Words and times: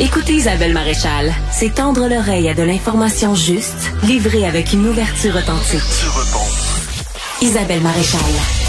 Écoutez 0.00 0.34
Isabelle 0.34 0.72
Maréchal, 0.72 1.34
c'est 1.50 1.74
tendre 1.74 2.06
l'oreille 2.08 2.48
à 2.48 2.54
de 2.54 2.62
l'information 2.62 3.34
juste, 3.34 3.92
livrée 4.04 4.46
avec 4.46 4.72
une 4.72 4.86
ouverture 4.86 5.34
authentique. 5.34 5.80
Isabelle 7.42 7.80
Maréchal. 7.80 8.67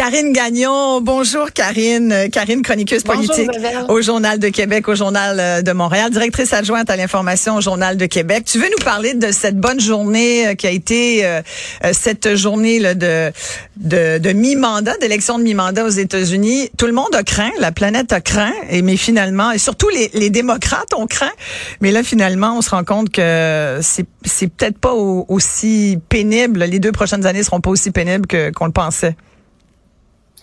Karine 0.00 0.32
Gagnon, 0.32 1.02
bonjour 1.02 1.52
Karine. 1.52 2.30
Karine, 2.32 2.62
chroniqueuse 2.62 3.02
politique 3.02 3.50
au 3.90 4.00
Journal 4.00 4.38
de 4.38 4.48
Québec, 4.48 4.88
au 4.88 4.94
Journal 4.94 5.38
euh, 5.38 5.60
de 5.60 5.72
Montréal, 5.72 6.10
directrice 6.10 6.54
adjointe 6.54 6.88
à 6.88 6.96
l'information 6.96 7.56
au 7.56 7.60
Journal 7.60 7.98
de 7.98 8.06
Québec. 8.06 8.44
Tu 8.46 8.58
veux 8.58 8.70
nous 8.70 8.82
parler 8.82 9.12
de 9.12 9.30
cette 9.30 9.58
bonne 9.58 9.78
journée 9.78 10.46
euh, 10.46 10.54
qui 10.54 10.66
a 10.66 10.70
été 10.70 11.26
euh, 11.26 11.42
cette 11.92 12.34
journée 12.34 12.78
là, 12.78 12.94
de, 12.94 13.30
de, 13.76 14.16
de 14.16 14.32
mi-mandat, 14.32 14.96
d'élection 15.02 15.38
de 15.38 15.42
mi-mandat 15.42 15.84
aux 15.84 15.90
États-Unis. 15.90 16.70
Tout 16.78 16.86
le 16.86 16.94
monde 16.94 17.14
a 17.14 17.22
craint, 17.22 17.52
la 17.58 17.70
planète 17.70 18.14
a 18.14 18.22
craint, 18.22 18.54
et 18.70 18.80
mais 18.80 18.96
finalement, 18.96 19.50
et 19.50 19.58
surtout 19.58 19.90
les, 19.90 20.10
les 20.14 20.30
démocrates 20.30 20.94
ont 20.96 21.06
craint, 21.06 21.32
mais 21.82 21.92
là 21.92 22.02
finalement, 22.02 22.56
on 22.56 22.62
se 22.62 22.70
rend 22.70 22.84
compte 22.84 23.10
que 23.10 23.80
c'est 23.82 24.06
c'est 24.24 24.46
peut-être 24.46 24.78
pas 24.78 24.94
aussi 24.94 25.98
pénible. 26.08 26.64
Les 26.64 26.78
deux 26.78 26.92
prochaines 26.92 27.26
années 27.26 27.42
seront 27.42 27.60
pas 27.60 27.68
aussi 27.68 27.90
pénibles 27.90 28.26
que 28.26 28.50
qu'on 28.50 28.64
le 28.64 28.72
pensait. 28.72 29.14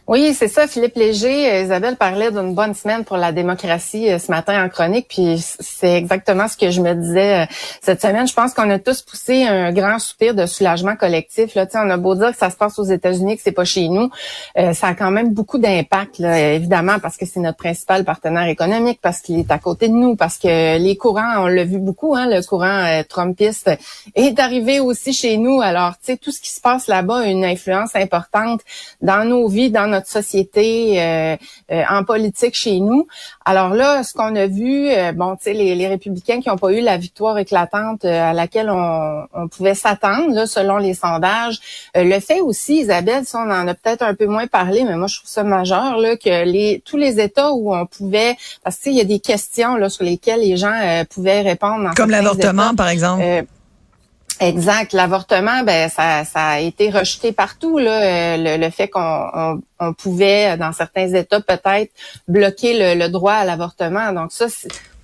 Oui, 0.09 0.33
c'est 0.33 0.47
ça. 0.47 0.67
Philippe 0.67 0.95
Léger, 0.95 1.51
euh, 1.51 1.63
Isabelle 1.63 1.97
parlait 1.97 2.31
d'une 2.31 2.55
bonne 2.55 2.73
semaine 2.73 3.03
pour 3.03 3.17
la 3.17 3.33
démocratie 3.33 4.09
euh, 4.09 4.19
ce 4.19 4.31
matin 4.31 4.63
en 4.63 4.69
chronique, 4.69 5.07
puis 5.09 5.37
c'est 5.59 5.97
exactement 5.97 6.47
ce 6.47 6.55
que 6.55 6.71
je 6.71 6.79
me 6.79 6.93
disais 6.93 7.43
euh, 7.43 7.45
cette 7.81 8.01
semaine. 8.01 8.25
Je 8.25 8.33
pense 8.33 8.53
qu'on 8.53 8.69
a 8.69 8.79
tous 8.79 9.01
poussé 9.01 9.43
un 9.43 9.73
grand 9.73 9.99
soupir 9.99 10.33
de 10.33 10.45
soulagement 10.45 10.95
collectif. 10.95 11.55
Là, 11.55 11.65
on 11.75 11.89
a 11.89 11.97
beau 11.97 12.15
dire 12.15 12.31
que 12.31 12.37
ça 12.37 12.49
se 12.49 12.55
passe 12.55 12.79
aux 12.79 12.85
États-Unis, 12.85 13.35
que 13.35 13.43
c'est 13.43 13.51
pas 13.51 13.65
chez 13.65 13.89
nous, 13.89 14.09
ça 14.55 14.87
a 14.87 14.93
quand 14.93 15.11
même 15.11 15.33
beaucoup 15.33 15.57
d'impact, 15.57 16.21
évidemment, 16.21 16.99
parce 16.99 17.17
que 17.17 17.25
c'est 17.25 17.39
notre 17.41 17.57
principal 17.57 18.05
partenaire 18.05 18.47
économique, 18.47 18.99
parce 19.01 19.19
qu'il 19.19 19.39
est 19.39 19.51
à 19.51 19.59
côté 19.59 19.89
de 19.89 19.93
nous, 19.93 20.15
parce 20.15 20.37
que 20.37 20.77
les 20.77 20.95
courants, 20.95 21.43
on 21.43 21.47
l'a 21.47 21.65
vu 21.65 21.79
beaucoup, 21.79 22.15
hein, 22.15 22.27
le 22.27 22.41
courant 22.45 23.03
trumpiste 23.09 23.71
est 24.15 24.39
arrivé 24.39 24.79
aussi 24.79 25.11
chez 25.11 25.37
nous. 25.37 25.59
Alors, 25.61 25.97
tu 25.97 26.13
sais, 26.13 26.17
tout 26.17 26.31
ce 26.31 26.39
qui 26.39 26.49
se 26.49 26.61
passe 26.61 26.87
là-bas 26.87 27.19
a 27.19 27.25
une 27.25 27.43
influence 27.43 27.95
importante 27.95 28.61
dans 29.01 29.25
nos 29.25 29.47
vies, 29.47 29.69
dans 29.69 29.87
notre 29.87 29.96
notre 29.97 30.07
société, 30.07 31.01
euh, 31.01 31.35
euh, 31.71 31.83
en 31.89 32.03
politique 32.03 32.55
chez 32.55 32.79
nous. 32.79 33.07
Alors 33.45 33.73
là, 33.73 34.03
ce 34.03 34.13
qu'on 34.13 34.35
a 34.35 34.47
vu, 34.47 34.89
euh, 34.89 35.11
bon, 35.11 35.35
tu 35.35 35.45
sais, 35.45 35.53
les, 35.53 35.87
républicains 35.87 36.41
qui 36.41 36.49
n'ont 36.49 36.57
pas 36.57 36.71
eu 36.71 36.81
la 36.81 36.97
victoire 36.97 37.37
éclatante 37.37 38.03
à 38.03 38.33
laquelle 38.33 38.69
on, 38.69 39.47
pouvait 39.49 39.75
s'attendre, 39.75 40.45
selon 40.45 40.77
les 40.77 40.93
sondages. 40.93 41.59
le 41.95 42.19
fait 42.19 42.41
aussi, 42.41 42.79
Isabelle, 42.81 43.23
ça, 43.25 43.39
on 43.39 43.49
en 43.49 43.67
a 43.67 43.73
peut-être 43.73 44.01
un 44.01 44.13
peu 44.13 44.25
moins 44.25 44.47
parlé, 44.47 44.83
mais 44.83 44.97
moi, 44.97 45.07
je 45.07 45.17
trouve 45.17 45.29
ça 45.29 45.43
majeur, 45.43 45.97
là, 45.97 46.17
que 46.17 46.43
les 46.43 46.81
tous 46.85 46.97
les 46.97 47.19
États 47.21 47.53
où 47.53 47.73
on 47.73 47.85
pouvait, 47.85 48.35
parce 48.63 48.77
que 48.77 48.89
il 48.89 48.97
y 48.97 49.01
a 49.01 49.05
des 49.05 49.19
questions 49.19 49.75
là 49.77 49.89
sur 49.89 50.03
lesquelles 50.03 50.41
les 50.41 50.57
gens 50.57 50.77
pouvaient 51.09 51.41
répondre. 51.41 51.91
Comme 51.95 52.11
l'avortement, 52.11 52.75
par 52.75 52.89
exemple. 52.89 53.23
Exact. 54.39 54.93
L'avortement, 54.93 55.63
ben 55.63 55.89
ça, 55.89 56.23
ça 56.25 56.47
a 56.49 56.59
été 56.59 56.89
rejeté 56.89 57.31
partout. 57.31 57.77
Là, 57.77 58.35
euh, 58.35 58.57
le, 58.57 58.69
fait 58.69 58.87
qu'on 58.87 59.61
on, 59.79 59.93
pouvait, 59.93 60.57
dans 60.57 60.71
certains 60.71 61.13
États, 61.13 61.41
peut-être 61.41 61.91
bloquer 62.27 62.95
le, 62.95 62.99
le 62.99 63.09
droit 63.09 63.33
à 63.33 63.45
l'avortement. 63.45 64.11
Donc 64.13 64.31
ça, 64.31 64.47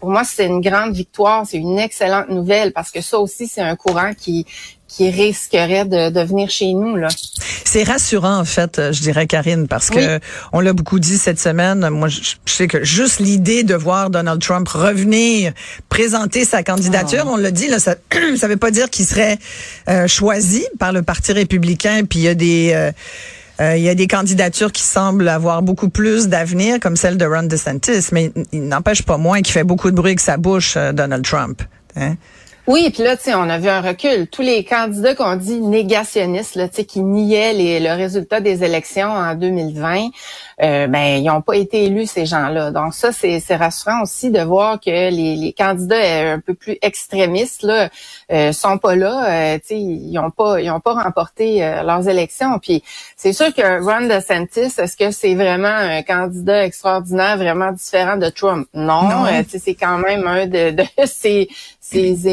pour 0.03 0.11
moi, 0.11 0.23
c'est 0.25 0.47
une 0.47 0.59
grande 0.59 0.93
victoire. 0.93 1.45
C'est 1.49 1.59
une 1.59 1.79
excellente 1.79 2.27
nouvelle 2.27 2.73
parce 2.73 2.91
que 2.91 2.99
ça 2.99 3.19
aussi, 3.19 3.47
c'est 3.47 3.61
un 3.61 3.77
courant 3.77 4.11
qui 4.13 4.45
qui 4.85 5.09
risquerait 5.09 5.85
de, 5.85 6.09
de 6.09 6.19
venir 6.19 6.49
chez 6.49 6.73
nous 6.73 6.97
là. 6.97 7.07
C'est 7.39 7.83
rassurant 7.83 8.37
en 8.37 8.43
fait, 8.43 8.91
je 8.91 9.01
dirais 9.01 9.27
Karine, 9.27 9.69
parce 9.69 9.89
que 9.89 10.19
on 10.51 10.59
l'a 10.59 10.73
beaucoup 10.73 10.99
dit 10.99 11.17
cette 11.17 11.39
semaine. 11.39 11.87
Moi, 11.89 12.09
je, 12.09 12.35
sais 12.45 12.67
que 12.67 12.83
juste 12.83 13.21
l'idée 13.21 13.63
de 13.63 13.75
voir 13.75 14.09
Donald 14.09 14.41
Trump 14.41 14.67
revenir 14.67 15.53
présenter 15.87 16.43
sa 16.43 16.63
candidature, 16.63 17.23
ah. 17.25 17.31
on 17.31 17.37
l'a 17.37 17.51
dit 17.51 17.69
là, 17.69 17.79
ça 17.79 17.95
ça 18.35 18.49
veut 18.49 18.57
pas 18.57 18.71
dire 18.71 18.89
qu'il 18.89 19.05
serait 19.05 19.39
euh, 19.87 20.05
choisi 20.07 20.65
par 20.79 20.91
le 20.91 21.01
Parti 21.01 21.31
républicain. 21.31 22.03
Puis 22.03 22.19
il 22.19 22.23
y 22.23 22.27
a 22.27 22.35
des 22.35 22.73
euh, 22.75 22.91
euh, 23.61 23.77
il 23.77 23.83
y 23.83 23.89
a 23.89 23.95
des 23.95 24.07
candidatures 24.07 24.71
qui 24.71 24.83
semblent 24.83 25.27
avoir 25.27 25.61
beaucoup 25.61 25.89
plus 25.89 26.27
d'avenir, 26.27 26.79
comme 26.79 26.95
celle 26.95 27.17
de 27.17 27.25
Ron 27.25 27.43
DeSantis, 27.43 28.09
mais 28.11 28.31
il 28.51 28.67
n'empêche 28.67 29.03
pas 29.03 29.17
moins 29.17 29.41
qu'il 29.41 29.53
fait 29.53 29.63
beaucoup 29.63 29.91
de 29.91 29.95
bruit 29.95 30.11
avec 30.11 30.19
sa 30.19 30.37
bouche, 30.37 30.77
Donald 30.93 31.23
Trump. 31.23 31.61
Hein? 31.95 32.15
Oui, 32.65 32.89
puis 32.93 33.03
là, 33.03 33.17
tu 33.17 33.23
sais, 33.23 33.35
on 33.35 33.49
a 33.49 33.57
vu 33.57 33.67
un 33.67 33.81
recul. 33.81 34.25
Tous 34.27 34.41
les 34.41 34.63
candidats 34.63 35.15
qu'on 35.15 35.35
dit 35.35 35.59
négationnistes, 35.59 36.55
là, 36.55 36.69
tu 36.69 36.77
sais, 36.77 36.85
qui 36.85 37.01
niaient 37.01 37.51
les, 37.51 37.81
le 37.81 37.91
résultat 37.91 38.39
des 38.39 38.63
élections 38.63 39.09
en 39.09 39.35
2020, 39.35 40.07
euh, 40.61 40.87
ben, 40.87 41.17
ils 41.21 41.25
n'ont 41.25 41.41
pas 41.41 41.57
été 41.57 41.83
élus, 41.83 42.05
ces 42.05 42.25
gens-là. 42.25 42.71
Donc 42.71 42.93
ça, 42.93 43.11
c'est 43.11 43.55
rassurant 43.57 44.01
aussi 44.01 44.31
de 44.31 44.39
voir 44.39 44.79
que 44.79 44.89
les, 44.89 45.35
les 45.35 45.51
candidats 45.51 46.31
un 46.31 46.39
peu 46.39 46.53
plus 46.53 46.77
extrémistes, 46.81 47.63
là, 47.63 47.89
euh, 48.31 48.53
sont 48.53 48.77
pas 48.77 48.95
là. 48.95 49.55
Euh, 49.55 49.57
tu 49.59 49.67
sais, 49.67 49.79
ils 49.79 50.13
n'ont 50.13 50.31
pas, 50.31 50.61
ils 50.61 50.71
ont 50.71 50.79
pas 50.79 50.93
remporté 50.93 51.65
euh, 51.65 51.83
leurs 51.83 52.07
élections. 52.07 52.59
Puis 52.59 52.81
c'est 53.17 53.33
sûr 53.33 53.53
que 53.53 53.83
Ron 53.83 54.07
DeSantis, 54.07 54.79
est-ce 54.81 54.95
que 54.95 55.11
c'est 55.11 55.35
vraiment 55.35 55.67
un 55.67 56.01
candidat 56.01 56.63
extraordinaire, 56.63 57.35
vraiment 57.35 57.73
différent 57.73 58.15
de 58.15 58.29
Trump? 58.29 58.69
Non, 58.73 59.03
non. 59.03 59.25
tu 59.43 59.49
sais, 59.49 59.59
c'est 59.59 59.75
quand 59.75 59.97
même 59.97 60.25
un 60.25 60.47
de, 60.47 60.71
de 60.71 60.83
ces, 61.05 61.49
ces 61.81 62.27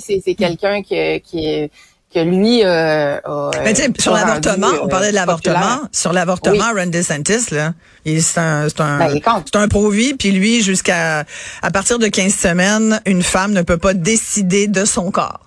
c'est 0.00 0.34
quelqu'un 0.34 0.82
qui, 0.82 1.20
qui 1.20 1.70
que 2.12 2.20
lui 2.20 2.62
euh, 2.64 3.18
Mais 3.64 3.74
sur 3.98 4.14
l'avortement, 4.14 4.68
on 4.82 4.88
parlait 4.88 5.08
de 5.08 5.16
euh, 5.16 5.20
l'avortement. 5.20 5.80
Sur 5.92 6.12
l'avortement, 6.12 6.70
oui. 6.74 6.80
Ron 6.80 6.86
DeSantis, 6.86 7.50
là, 7.50 7.74
c'est 8.04 8.38
un, 8.38 8.68
c'est 8.68 8.80
un, 8.80 8.98
ben, 8.98 9.20
c'est 9.44 9.56
un 9.56 9.68
pro-vie. 9.68 10.14
Puis 10.14 10.30
lui, 10.30 10.62
jusqu'à 10.62 11.24
à 11.62 11.70
partir 11.70 11.98
de 11.98 12.06
15 12.08 12.34
semaines, 12.34 13.00
une 13.04 13.22
femme 13.22 13.52
ne 13.52 13.62
peut 13.62 13.76
pas 13.76 13.94
décider 13.94 14.68
de 14.68 14.84
son 14.84 15.10
corps. 15.10 15.40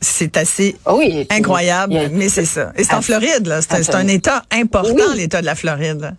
C'est 0.00 0.36
assez 0.38 0.76
ah 0.86 0.96
incroyable, 1.30 1.94
mais 2.12 2.28
c'est 2.28 2.46
ça. 2.46 2.72
Et 2.76 2.84
c'est 2.84 2.94
en 2.94 3.02
Floride, 3.02 3.46
là. 3.46 3.60
C'est 3.62 3.94
un 3.94 4.08
État 4.08 4.42
important, 4.50 5.12
l'État 5.14 5.40
de 5.40 5.46
la 5.46 5.54
Floride. 5.54 6.16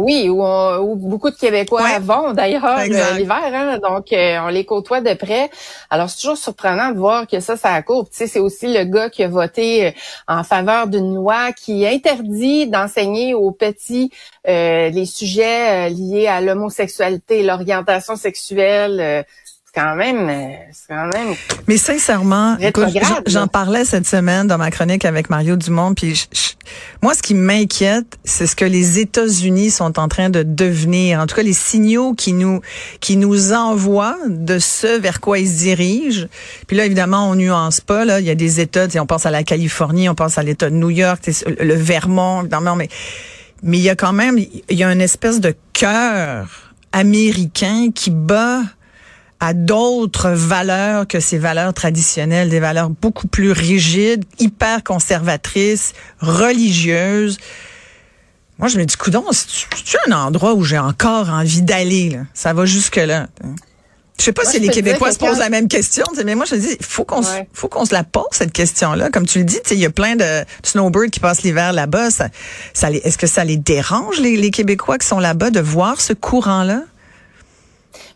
Oui, 0.00 0.28
où, 0.28 0.94
beaucoup 0.94 1.28
de 1.28 1.34
Québécois 1.34 1.98
vont 1.98 2.32
d'ailleurs 2.32 2.64
euh, 2.64 2.84
l'hiver, 2.84 3.50
hein, 3.52 3.78
donc 3.82 4.12
euh, 4.12 4.38
on 4.42 4.46
les 4.46 4.64
côtoie 4.64 5.00
de 5.00 5.12
près. 5.14 5.50
Alors 5.90 6.08
c'est 6.08 6.20
toujours 6.20 6.36
surprenant 6.36 6.92
de 6.92 6.98
voir 6.98 7.26
que 7.26 7.40
ça, 7.40 7.56
ça 7.56 7.72
accourt. 7.72 8.08
Tu 8.08 8.18
sais, 8.18 8.28
c'est 8.28 8.38
aussi 8.38 8.72
le 8.72 8.84
gars 8.84 9.10
qui 9.10 9.24
a 9.24 9.28
voté 9.28 9.88
euh, 9.88 9.90
en 10.28 10.44
faveur 10.44 10.86
d'une 10.86 11.16
loi 11.16 11.50
qui 11.50 11.84
interdit 11.84 12.68
d'enseigner 12.68 13.34
aux 13.34 13.50
petits 13.50 14.12
les 14.46 15.04
sujets 15.04 15.90
liés 15.90 16.28
à 16.28 16.40
l'homosexualité, 16.40 17.42
l'orientation 17.42 18.14
sexuelle 18.14 19.26
quand 19.74 19.96
même, 19.96 20.28
euh, 20.28 20.54
c'est 20.72 20.94
quand 20.94 21.08
même. 21.08 21.34
Mais 21.66 21.76
sincèrement, 21.76 22.56
j'en 23.26 23.46
parlais 23.46 23.84
cette 23.84 24.06
semaine 24.06 24.46
dans 24.46 24.58
ma 24.58 24.70
chronique 24.70 25.04
avec 25.04 25.30
Mario 25.30 25.56
Dumont, 25.56 25.94
puis 25.94 26.28
moi, 27.02 27.14
ce 27.14 27.22
qui 27.22 27.34
m'inquiète, 27.34 28.18
c'est 28.24 28.46
ce 28.46 28.56
que 28.56 28.64
les 28.64 28.98
États-Unis 28.98 29.70
sont 29.70 29.98
en 29.98 30.08
train 30.08 30.30
de 30.30 30.42
devenir. 30.42 31.20
En 31.20 31.26
tout 31.26 31.36
cas, 31.36 31.42
les 31.42 31.52
signaux 31.52 32.14
qui 32.14 32.32
nous 32.32 32.60
qui 33.00 33.16
nous 33.16 33.52
envoient 33.52 34.18
de 34.26 34.58
ce 34.58 34.98
vers 34.98 35.20
quoi 35.20 35.38
ils 35.38 35.48
se 35.48 35.58
dirigent. 35.58 36.26
Puis 36.66 36.76
là, 36.76 36.84
évidemment, 36.84 37.30
on 37.30 37.34
nuance 37.34 37.80
pas. 37.80 38.04
Là, 38.04 38.20
il 38.20 38.26
y 38.26 38.30
a 38.30 38.34
des 38.34 38.60
États, 38.60 38.86
on 38.96 39.06
pense 39.06 39.26
à 39.26 39.30
la 39.30 39.44
Californie, 39.44 40.08
on 40.08 40.14
pense 40.14 40.38
à 40.38 40.42
l'État 40.42 40.70
de 40.70 40.74
New 40.74 40.90
York, 40.90 41.28
le 41.60 41.74
Vermont, 41.74 42.40
évidemment, 42.40 42.76
mais 42.76 42.88
mais 43.62 43.78
il 43.78 43.82
y 43.82 43.90
a 43.90 43.96
quand 43.96 44.12
même, 44.12 44.38
il 44.38 44.78
y 44.78 44.84
a 44.84 44.92
une 44.92 45.00
espèce 45.00 45.40
de 45.40 45.54
cœur 45.72 46.72
américain 46.92 47.88
qui 47.94 48.10
bat 48.10 48.62
à 49.40 49.54
d'autres 49.54 50.30
valeurs 50.30 51.06
que 51.06 51.20
ces 51.20 51.38
valeurs 51.38 51.72
traditionnelles, 51.72 52.48
des 52.48 52.60
valeurs 52.60 52.90
beaucoup 52.90 53.28
plus 53.28 53.52
rigides, 53.52 54.24
hyper 54.38 54.82
conservatrices, 54.82 55.92
religieuses. 56.20 57.38
Moi, 58.58 58.68
je 58.68 58.78
me 58.78 58.84
dis, 58.84 58.96
coudon, 58.96 59.24
c'est 59.30 59.98
un 60.08 60.12
endroit 60.12 60.54
où 60.54 60.64
j'ai 60.64 60.78
encore 60.78 61.30
envie 61.30 61.62
d'aller. 61.62 62.18
Ça 62.34 62.52
va 62.52 62.66
jusque 62.66 62.96
là. 62.96 63.28
Je 64.18 64.24
sais 64.24 64.32
pas 64.32 64.44
si 64.44 64.58
les 64.58 64.68
Québécois 64.68 65.12
se 65.12 65.18
posent 65.18 65.38
la 65.38 65.48
même 65.48 65.68
question, 65.68 66.04
mais 66.24 66.34
moi 66.34 66.44
je 66.44 66.56
me 66.56 66.60
dis, 66.60 66.76
faut 66.80 67.04
qu'on 67.04 67.22
faut 67.52 67.68
qu'on 67.68 67.84
se 67.84 67.94
la 67.94 68.02
pose 68.02 68.26
cette 68.32 68.52
question-là. 68.52 69.10
Comme 69.10 69.26
tu 69.26 69.38
le 69.38 69.44
dis, 69.44 69.60
il 69.70 69.78
y 69.78 69.86
a 69.86 69.90
plein 69.90 70.16
de 70.16 70.44
snowbirds 70.64 71.10
qui 71.12 71.20
passent 71.20 71.42
l'hiver 71.42 71.72
là-bas. 71.72 72.10
Ça, 72.10 72.28
ça 72.74 72.90
est-ce 72.90 73.16
que 73.16 73.28
ça 73.28 73.44
les 73.44 73.56
dérange 73.56 74.18
les, 74.18 74.36
les 74.36 74.50
Québécois 74.50 74.98
qui 74.98 75.06
sont 75.06 75.20
là-bas 75.20 75.50
de 75.50 75.60
voir 75.60 76.00
ce 76.00 76.14
courant-là? 76.14 76.82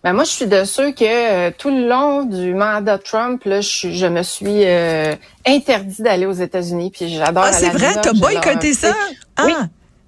Ben 0.05 0.13
moi, 0.13 0.25
je 0.25 0.31
suis 0.31 0.47
de 0.47 0.65
ceux 0.65 0.93
que 0.93 1.05
euh, 1.05 1.51
tout 1.57 1.71
le 1.71 1.89
long 1.89 2.25
du 2.25 2.55
mandat 2.55 2.99
Trump, 2.99 3.45
là, 3.45 3.61
je, 3.61 3.91
je 3.91 4.07
me 4.07 4.23
suis 4.23 4.65
euh, 4.65 5.15
interdit 5.47 6.03
d'aller 6.03 6.27
aux 6.27 6.33
États-Unis. 6.33 6.91
Puis 6.91 7.09
j'adore. 7.09 7.45
Ah, 7.47 7.53
c'est 7.53 7.71
vrai, 7.71 7.95
t'as 8.01 8.13
boycotté 8.13 8.75
ça? 8.75 8.95
Ah. 9.37 9.45
Oui. 9.47 9.53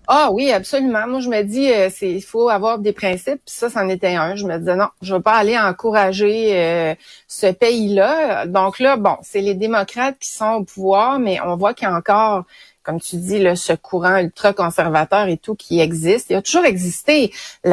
Ah 0.06 0.28
oui, 0.32 0.52
absolument. 0.52 1.06
Moi, 1.06 1.20
je 1.20 1.30
me 1.30 1.42
dis, 1.42 1.72
euh, 1.72 1.88
c'est 1.90 2.10
il 2.10 2.20
faut 2.20 2.50
avoir 2.50 2.78
des 2.78 2.92
principes. 2.92 3.40
Puis 3.46 3.54
ça, 3.54 3.70
c'en 3.70 3.88
était 3.88 4.14
un. 4.14 4.36
Je 4.36 4.46
me 4.46 4.58
disais 4.58 4.76
non, 4.76 4.88
je 5.00 5.14
veux 5.14 5.22
pas 5.22 5.32
aller 5.32 5.58
encourager 5.58 6.96
ce 7.26 7.50
pays-là. 7.50 8.46
Donc 8.46 8.80
là, 8.80 8.96
bon, 8.96 9.16
c'est 9.22 9.40
les 9.40 9.54
démocrates 9.54 10.16
qui 10.20 10.30
sont 10.30 10.52
au 10.56 10.64
pouvoir, 10.64 11.18
mais 11.18 11.38
on 11.44 11.56
voit 11.56 11.72
qu'il 11.72 11.88
y 11.88 11.90
a 11.90 11.94
encore 11.94 12.44
comme 12.84 13.00
tu 13.00 13.16
dis, 13.16 13.38
là, 13.38 13.56
ce 13.56 13.72
courant 13.72 14.18
ultra-conservateur 14.18 15.28
et 15.28 15.36
tout 15.38 15.54
qui 15.54 15.80
existe. 15.80 16.26
Il 16.30 16.36
a 16.36 16.42
toujours 16.42 16.64
existé. 16.64 17.32
Hmm. 17.64 17.70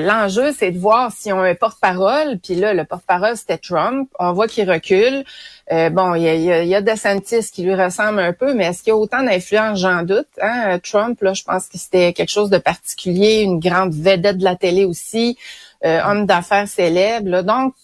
L'enjeu, 0.00 0.52
c'est 0.56 0.70
de 0.70 0.78
voir 0.78 1.12
si 1.12 1.32
on 1.32 1.40
a 1.40 1.48
un 1.48 1.54
porte-parole. 1.54 2.38
Puis 2.38 2.54
là, 2.54 2.72
le 2.72 2.84
porte-parole, 2.84 3.36
c'était 3.36 3.58
Trump. 3.58 4.08
On 4.18 4.32
voit 4.32 4.46
qu'il 4.46 4.70
recule. 4.70 5.24
Euh, 5.70 5.90
bon, 5.90 6.14
il 6.14 6.22
y 6.22 6.28
a, 6.28 6.62
il 6.62 6.68
y 6.68 6.74
a 6.74 6.80
DeSantis 6.80 7.50
qui 7.52 7.62
lui 7.62 7.74
ressemble 7.74 8.20
un 8.20 8.32
peu, 8.32 8.54
mais 8.54 8.66
est-ce 8.66 8.82
qu'il 8.82 8.90
y 8.90 8.92
a 8.92 8.96
autant 8.96 9.22
d'influence? 9.22 9.80
J'en 9.80 10.02
doute. 10.02 10.28
Hein? 10.40 10.78
Trump, 10.78 11.20
là, 11.20 11.34
je 11.34 11.42
pense 11.42 11.68
que 11.68 11.76
c'était 11.76 12.12
quelque 12.12 12.30
chose 12.30 12.48
de 12.48 12.58
particulier, 12.58 13.42
une 13.42 13.58
grande 13.58 13.92
vedette 13.92 14.38
de 14.38 14.44
la 14.44 14.56
télé 14.56 14.84
aussi, 14.84 15.36
euh, 15.84 16.00
homme 16.04 16.26
d'affaires 16.26 16.68
célèbre. 16.68 17.28
Là. 17.28 17.42
Donc, 17.42 17.74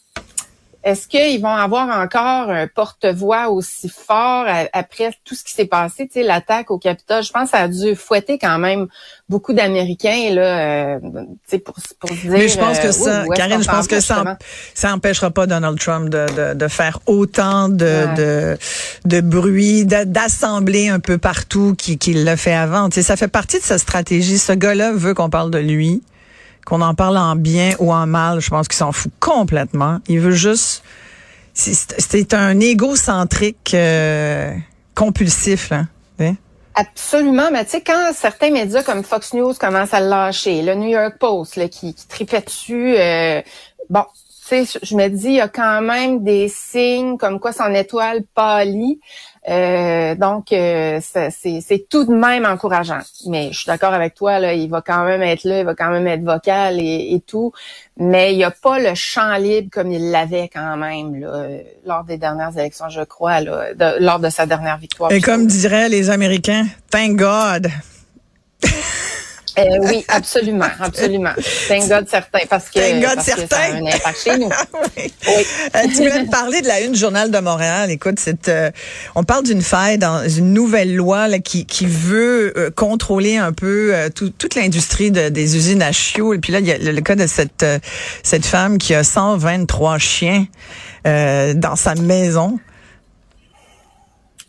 est-ce 0.85 1.09
qu'ils 1.09 1.41
vont 1.41 1.49
avoir 1.49 1.89
encore 1.99 2.51
un 2.51 2.67
porte-voix 2.67 3.49
aussi 3.49 3.89
fort 3.89 4.45
après 4.75 5.13
tout 5.25 5.35
ce 5.35 5.43
qui 5.43 5.53
s'est 5.53 5.65
passé, 5.65 6.07
tu 6.07 6.21
sais, 6.21 6.23
l'attaque 6.23 6.71
au 6.71 6.79
Capitole? 6.79 7.23
Je 7.23 7.33
pense 7.33 7.45
que 7.45 7.57
ça 7.57 7.63
a 7.63 7.69
dû 7.69 7.97
fouetter 7.97 8.39
quand 8.39 8.59
même 8.59 8.87
beaucoup 9.31 9.55
d'Américains 9.55 10.31
là, 10.31 10.43
euh, 10.43 10.99
tu 11.01 11.09
sais, 11.47 11.59
pour, 11.59 11.75
pour 11.99 12.11
dire. 12.11 12.31
Mais 12.31 12.49
je 12.49 12.59
pense 12.59 12.79
que 12.79 12.89
euh, 12.89 12.93
ça, 12.93 13.25
Karine, 13.35 13.63
je 13.63 13.69
pense 13.69 13.89
que 13.89 14.01
ça, 14.01 14.37
ça 14.75 14.93
empêchera 14.93 15.31
pas 15.31 15.47
Donald 15.47 15.79
Trump 15.79 16.11
de, 16.11 16.27
de, 16.37 16.55
de 16.55 16.69
faire 16.69 17.01
autant 17.07 17.71
de 17.71 18.05
de, 18.17 18.59
de 19.07 19.21
bruit, 19.23 19.87
d'assembler 19.87 20.89
un 20.89 21.01
peu 21.01 21.17
partout 21.17 21.75
qu'il 21.77 22.25
l'a 22.25 22.37
fait 22.37 22.55
avant. 22.55 22.91
Tu 22.91 22.97
sais, 22.97 23.03
ça 23.03 23.17
fait 23.17 23.29
partie 23.29 23.59
de 23.59 23.65
sa 23.65 23.79
stratégie. 23.79 24.39
Ce 24.39 24.53
gars-là 24.53 24.93
veut 24.93 25.15
qu'on 25.15 25.31
parle 25.31 25.51
de 25.51 25.59
lui 25.59 26.03
qu'on 26.65 26.81
en 26.81 26.95
parle 26.95 27.19
en 27.19 27.37
bien 27.37 27.73
ou 27.79 27.93
en 27.93 28.07
mal, 28.07 28.41
je 28.41 28.51
pense 28.51 28.69
qu'il 28.69 28.77
s'en 28.77 28.93
fout 28.93 29.13
complètement. 29.21 30.01
Il 30.09 30.21
veut 30.21 30.33
juste... 30.33 30.83
C'est 31.55 32.35
un 32.35 32.59
égocentrique 32.59 33.75
euh, 33.75 34.53
compulsif, 34.97 35.71
là. 35.71 35.85
Hein? 36.19 36.35
Absolument, 36.75 37.51
mais 37.53 37.65
tu 37.65 37.71
sais, 37.71 37.81
quand 37.81 38.11
certains 38.13 38.51
médias 38.51 38.83
comme 38.83 39.05
Fox 39.05 39.33
News 39.35 39.55
commencent 39.55 39.95
à 39.95 40.01
le 40.01 40.09
lâcher, 40.09 40.63
le 40.63 40.75
New 40.75 40.89
York 40.89 41.15
Post 41.21 41.55
là, 41.55 41.69
qui, 41.69 41.95
qui 41.95 42.09
tripait 42.09 42.41
dessus, 42.41 42.97
euh, 42.99 43.41
bon, 43.89 44.03
sais, 44.45 44.79
je 44.83 44.97
me 44.97 45.09
dis, 45.09 45.27
il 45.27 45.35
y 45.35 45.41
a 45.41 45.49
quand 45.49 45.81
même 45.81 46.23
des 46.23 46.49
signes 46.49 47.17
comme 47.17 47.41
quoi 47.41 47.53
son 47.53 47.75
étoile 47.75 48.23
pâlit. 48.35 49.01
Euh, 49.49 50.15
donc, 50.15 50.53
euh, 50.53 51.01
c'est 51.03 51.89
tout 51.89 52.05
de 52.05 52.15
même 52.15 52.47
encourageant. 52.47 53.01
Mais 53.27 53.51
je 53.53 53.59
suis 53.59 53.67
d'accord 53.67 53.93
avec 53.93 54.15
toi, 54.15 54.39
là, 54.39 54.55
il 54.55 54.71
va 54.71 54.81
quand 54.81 55.05
même 55.05 55.23
être 55.23 55.45
là, 55.45 55.61
il 55.61 55.67
va 55.67 55.75
quand 55.75 55.91
même 55.91 56.07
être 56.07 56.23
vocal 56.23 56.81
et, 56.81 57.23
tout. 57.27 57.53
Mais 57.97 58.33
il 58.33 58.37
n'y 58.37 58.45
a 58.45 58.51
pas 58.51 58.79
le 58.79 58.95
champ 58.95 59.37
libre 59.37 59.69
comme 59.71 59.93
il 59.93 60.11
l'avait 60.11 60.49
quand 60.53 60.77
même 60.77 61.21
là, 61.21 61.47
lors 61.85 62.05
des 62.05 62.17
dernières 62.17 62.57
élections, 62.59 62.89
je 62.89 63.03
crois, 63.03 63.41
là, 63.41 63.99
lors 64.01 64.19
de 64.19 64.31
sa 64.31 64.47
dernière 64.47 64.79
victoire. 64.79 65.13
Et 65.13 65.21
comme 65.21 65.47
diraient 65.47 65.89
les 65.89 66.11
Américains, 66.11 66.67
thank 66.91 67.17
God. 67.17 67.69
Euh, 69.59 69.79
oui, 69.83 70.05
absolument, 70.09 70.67
absolument. 70.81 71.33
Thank 71.69 71.89
God 71.89 72.09
certain, 72.09 72.41
parce 72.49 72.71
que, 72.71 72.81
Thank 72.81 73.05
God 73.05 73.23
certain. 73.23 73.57
ça 73.57 73.63
a 73.63 73.73
un 73.73 73.87
impact 73.87 74.19
chez 74.23 74.39
nous. 74.39 74.49
oui. 74.97 75.13
Euh, 75.77 75.79
tu 75.95 76.09
veux 76.09 76.27
parler 76.31 76.61
de 76.61 76.67
la 76.67 76.81
une 76.81 76.95
Journal 76.95 77.31
de 77.31 77.39
Montréal. 77.39 77.91
Écoute, 77.91 78.17
c'est, 78.19 78.49
euh, 78.49 78.71
on 79.15 79.23
parle 79.23 79.45
d'une 79.45 79.63
faille 79.63 79.99
dans 79.99 80.29
une 80.29 80.53
nouvelle 80.53 80.95
loi 80.95 81.29
là, 81.29 81.39
qui, 81.39 81.67
qui 81.67 81.87
veut 81.87 82.73
contrôler 82.77 83.37
un 83.37 83.53
peu 83.53 83.95
toute 84.15 84.55
l'industrie 84.55 85.11
de, 85.11 85.29
des 85.29 85.57
usines 85.57 85.83
à 85.83 85.93
chiots. 85.93 86.35
Et 86.35 86.39
puis 86.39 86.53
là, 86.53 86.61
il 86.61 86.67
y 86.67 86.73
a 86.73 86.79
le, 86.79 87.01
cas 87.01 87.15
de 87.15 87.27
cette, 87.27 87.65
cette 88.23 88.47
femme 88.47 88.79
qui 88.79 88.95
a 88.95 89.05
123 89.05 89.99
chiens 89.99 90.47
dans 91.05 91.77
sa 91.77 91.95
maison. 91.95 92.59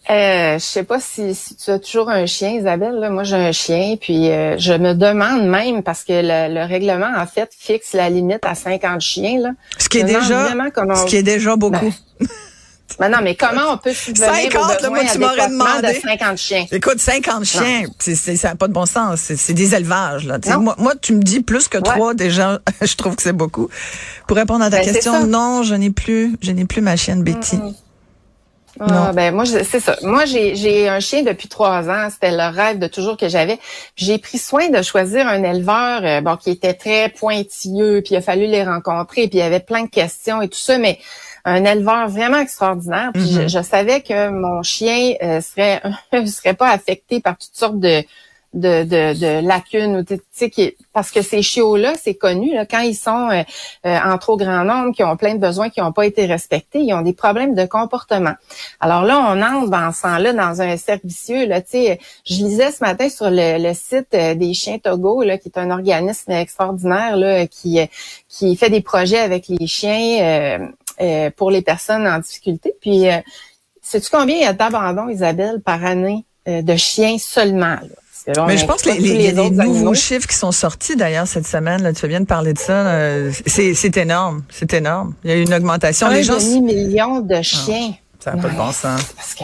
Euh, 0.09 0.59
je 0.59 0.63
sais 0.63 0.83
pas 0.83 0.99
si, 0.99 1.33
si, 1.33 1.55
tu 1.55 1.71
as 1.71 1.79
toujours 1.79 2.09
un 2.09 2.25
chien, 2.27 2.51
Isabelle. 2.51 3.09
Moi, 3.09 3.23
j'ai 3.23 3.35
un 3.35 3.51
chien, 3.51 3.95
puis 3.99 4.29
euh, 4.29 4.55
je 4.57 4.73
me 4.73 4.93
demande 4.93 5.47
même 5.47 5.81
parce 5.81 6.03
que 6.03 6.13
le, 6.13 6.67
règlement 6.67 7.11
en 7.17 7.25
fait 7.25 7.49
fixe 7.57 7.93
la 7.93 8.09
limite 8.09 8.45
à 8.45 8.53
50 8.53 9.01
chiens. 9.01 9.39
Là. 9.39 9.49
Ce 9.79 9.89
qui 9.89 9.99
est 9.99 10.03
déjà, 10.03 10.49
ce 10.49 11.05
qui 11.05 11.15
est 11.15 11.23
déjà 11.23 11.55
beaucoup. 11.55 11.93
Ben, 12.99 13.09
non, 13.09 13.17
mais 13.21 13.35
comment 13.35 13.73
on 13.73 13.77
peut 13.77 13.93
subvenir 13.93 14.51
50, 14.51 14.83
aux 14.85 14.89
moi, 14.89 14.99
tu 15.11 15.17
demandé. 15.17 15.93
de 15.95 15.99
50 16.01 16.37
chiens? 16.37 16.65
Écoute, 16.71 16.99
50 16.99 17.43
chiens, 17.43 17.83
c'est, 17.99 18.15
ça 18.15 18.49
n'a 18.49 18.55
pas 18.55 18.67
de 18.67 18.73
bon 18.73 18.85
sens. 18.85 19.19
C'est, 19.19 19.53
des 19.53 19.75
élevages. 19.75 20.25
Là. 20.25 20.37
Moi, 20.59 20.75
moi, 20.77 20.93
tu 21.01 21.13
me 21.13 21.21
dis 21.21 21.41
plus 21.41 21.67
que 21.67 21.77
trois, 21.77 22.13
déjà, 22.13 22.61
je 22.81 22.95
trouve 22.95 23.15
que 23.15 23.23
c'est 23.23 23.33
beaucoup. 23.33 23.69
Pour 24.27 24.37
répondre 24.37 24.63
à 24.63 24.69
ta 24.69 24.77
ben, 24.77 24.93
question, 24.93 25.25
non, 25.25 25.63
je 25.63 25.75
n'ai 25.75 25.89
plus, 25.89 26.37
je 26.41 26.51
n'ai 26.51 26.65
plus 26.65 26.81
ma 26.81 26.95
chienne 26.95 27.23
Betty. 27.23 27.59
Ah, 28.79 29.11
ben 29.13 29.33
moi 29.33 29.45
c'est 29.45 29.79
ça. 29.79 29.95
Moi 30.01 30.25
j'ai 30.25 30.89
un 30.89 30.99
chien 30.99 31.23
depuis 31.23 31.47
trois 31.47 31.89
ans. 31.89 32.09
C'était 32.11 32.31
le 32.31 32.53
rêve 32.53 32.79
de 32.79 32.87
toujours 32.87 33.17
que 33.17 33.29
j'avais. 33.29 33.59
J'ai 33.95 34.17
pris 34.17 34.37
soin 34.37 34.69
de 34.69 34.81
choisir 34.81 35.27
un 35.27 35.43
éleveur 35.43 36.01
euh, 36.03 36.21
bon 36.21 36.35
qui 36.35 36.51
était 36.51 36.73
très 36.73 37.09
pointilleux. 37.09 38.01
Puis 38.01 38.15
il 38.15 38.17
a 38.17 38.21
fallu 38.21 38.47
les 38.47 38.63
rencontrer. 38.63 39.27
Puis 39.27 39.37
il 39.37 39.39
y 39.39 39.43
avait 39.43 39.59
plein 39.59 39.83
de 39.83 39.89
questions 39.89 40.41
et 40.41 40.49
tout 40.49 40.59
ça. 40.59 40.77
Mais 40.77 40.99
un 41.45 41.63
éleveur 41.63 42.09
vraiment 42.09 42.39
extraordinaire. 42.39 43.11
Puis 43.13 43.31
je, 43.31 43.41
mm-hmm. 43.41 43.63
savais 43.63 44.01
que 44.01 44.29
mon 44.29 44.61
chien 44.63 45.13
euh, 45.21 45.41
serait 45.41 45.81
serait 46.27 46.55
pas 46.55 46.69
affecté 46.69 47.21
par 47.21 47.37
toutes 47.37 47.55
sortes 47.55 47.79
de 47.79 48.03
de, 48.55 48.83
de, 48.83 49.19
de 49.19 49.45
lacunes 49.45 49.97
ou 49.97 50.03
qui, 50.49 50.75
parce 50.93 51.11
que 51.11 51.21
ces 51.21 51.41
chiots-là, 51.41 51.93
c'est 52.01 52.15
connu, 52.15 52.53
là, 52.53 52.65
quand 52.65 52.79
ils 52.79 52.95
sont 52.95 53.29
euh, 53.29 53.43
euh, 53.85 53.97
en 54.03 54.17
trop 54.17 54.37
grand 54.37 54.63
nombre, 54.63 54.95
qui 54.95 55.03
ont 55.03 55.17
plein 55.17 55.35
de 55.35 55.39
besoins 55.39 55.69
qui 55.69 55.81
n'ont 55.81 55.91
pas 55.91 56.05
été 56.05 56.25
respectés, 56.25 56.79
ils 56.79 56.93
ont 56.93 57.01
des 57.01 57.13
problèmes 57.13 57.53
de 57.53 57.65
comportement. 57.65 58.33
Alors 58.79 59.03
là, 59.03 59.19
on 59.19 59.41
entre 59.41 59.69
dans 59.69 59.91
ce 59.91 60.21
là 60.21 60.33
dans 60.33 60.61
un 60.61 60.77
servicieux. 60.77 61.45
Là, 61.47 61.61
je 61.71 61.97
lisais 62.27 62.71
ce 62.71 62.83
matin 62.83 63.09
sur 63.09 63.27
le, 63.29 63.73
site 63.73 64.13
euh, 64.13 64.35
des 64.35 64.53
chiens 64.53 64.79
Togo, 64.79 65.21
là, 65.23 65.37
qui 65.37 65.49
est 65.49 65.57
un 65.57 65.69
organisme 65.69 66.31
extraordinaire 66.31 67.17
là, 67.17 67.47
qui, 67.47 67.79
qui 68.29 68.55
fait 68.55 68.69
des 68.69 68.81
projets 68.81 69.19
avec 69.19 69.47
les 69.49 69.67
chiens 69.67 70.69
pour 71.35 71.51
les 71.51 71.61
personnes 71.61 72.07
en 72.07 72.19
difficulté. 72.19 72.73
Puis, 72.79 73.05
sais-tu 73.81 74.09
combien 74.09 74.35
il 74.35 74.41
y 74.43 74.45
a 74.45 74.53
d'abandons, 74.53 75.09
Isabelle, 75.09 75.61
par 75.61 75.83
année 75.83 76.25
de 76.47 76.75
chiens 76.75 77.17
seulement? 77.17 77.75
Là? 77.81 78.04
Mais 78.47 78.57
je 78.57 78.65
pense 78.65 78.81
que 78.81 78.89
les, 78.89 79.33
nouveaux 79.33 79.93
chiffres 79.93 80.27
qui 80.27 80.35
sont 80.35 80.51
sortis 80.51 80.95
d'ailleurs 80.95 81.27
cette 81.27 81.47
semaine, 81.47 81.83
là, 81.83 81.93
tu 81.93 82.07
bien 82.07 82.21
de 82.21 82.25
parler 82.25 82.53
de 82.53 82.59
ça, 82.59 82.99
c'est 83.45 83.97
énorme, 83.97 84.43
c'est 84.49 84.73
énorme. 84.73 85.13
Il 85.23 85.31
y 85.31 85.33
a 85.33 85.37
eu 85.37 85.43
une 85.43 85.53
augmentation. 85.53 86.07
Un 86.07 86.13
les 86.13 86.23
gens... 86.23 86.39
millions 86.61 87.19
de 87.19 87.41
chiens. 87.41 87.93
ça 88.19 88.33
n'a 88.33 88.41
pas 88.41 88.49
de 88.49 88.55
bon 88.55 88.71
sens. 88.71 89.13
Parce 89.15 89.35
que, 89.35 89.43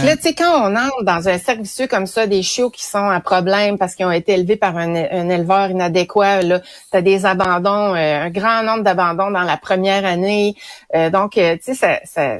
que 0.00 0.06
là, 0.06 0.16
tu 0.16 0.22
sais, 0.22 0.34
quand 0.34 0.70
on 0.70 0.74
entre 0.74 1.02
dans 1.04 1.28
un 1.28 1.38
service 1.38 1.82
comme 1.90 2.06
ça, 2.06 2.26
des 2.26 2.42
chiots 2.42 2.70
qui 2.70 2.84
sont 2.84 2.98
un 2.98 3.20
problème 3.20 3.76
parce 3.76 3.94
qu'ils 3.94 4.06
ont 4.06 4.12
été 4.12 4.32
élevés 4.32 4.56
par 4.56 4.76
un, 4.76 4.94
éleveur 4.94 5.70
inadéquat, 5.70 6.42
là, 6.42 6.60
t'as 6.90 7.02
des 7.02 7.26
abandons, 7.26 7.94
euh, 7.94 8.24
un 8.24 8.30
grand 8.30 8.62
nombre 8.62 8.84
d'abandons 8.84 9.30
dans 9.30 9.42
la 9.42 9.56
première 9.56 10.04
année. 10.06 10.54
Euh, 10.94 11.10
donc, 11.10 11.36
euh, 11.36 11.56
tu 11.56 11.74
sais, 11.74 11.74
ça, 11.74 12.00
ça 12.04 12.38